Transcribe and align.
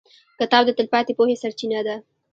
•کتاب 0.39 0.63
د 0.65 0.69
تلپاتې 0.77 1.13
پوهې 1.17 1.35
سرچینه 1.43 1.79
ده. 1.87 1.95